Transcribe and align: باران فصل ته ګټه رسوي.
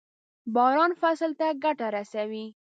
باران 0.53 0.91
فصل 1.01 1.31
ته 1.39 1.47
ګټه 1.63 1.87
رسوي. 1.95 2.45